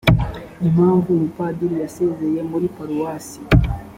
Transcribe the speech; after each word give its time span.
impamvu 0.67 1.07
umupadiri 1.11 1.75
yasezeye 1.83 2.39
muri 2.51 2.65
paruwasi 2.75 3.39